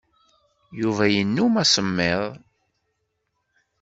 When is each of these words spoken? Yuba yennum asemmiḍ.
Yuba 0.79 1.05
yennum 1.13 1.53
asemmiḍ. 1.63 2.23